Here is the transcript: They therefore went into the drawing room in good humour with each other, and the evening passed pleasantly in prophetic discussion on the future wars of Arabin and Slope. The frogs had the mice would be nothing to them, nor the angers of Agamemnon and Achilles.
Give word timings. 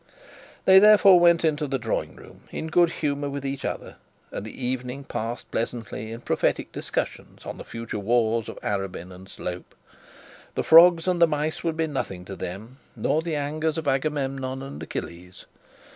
They 0.65 0.79
therefore 0.79 1.19
went 1.19 1.45
into 1.45 1.67
the 1.67 1.77
drawing 1.77 2.15
room 2.15 2.41
in 2.49 2.69
good 2.69 2.89
humour 2.89 3.29
with 3.29 3.45
each 3.45 3.63
other, 3.63 3.97
and 4.31 4.43
the 4.43 4.65
evening 4.65 5.03
passed 5.03 5.51
pleasantly 5.51 6.11
in 6.11 6.21
prophetic 6.21 6.71
discussion 6.71 7.37
on 7.45 7.59
the 7.59 7.63
future 7.63 7.99
wars 7.99 8.49
of 8.49 8.57
Arabin 8.63 9.13
and 9.13 9.29
Slope. 9.29 9.75
The 10.55 10.63
frogs 10.63 11.05
had 11.05 11.19
the 11.19 11.27
mice 11.27 11.63
would 11.63 11.77
be 11.77 11.85
nothing 11.85 12.25
to 12.25 12.35
them, 12.35 12.79
nor 12.95 13.21
the 13.21 13.35
angers 13.35 13.77
of 13.77 13.87
Agamemnon 13.87 14.63
and 14.63 14.81
Achilles. 14.81 15.45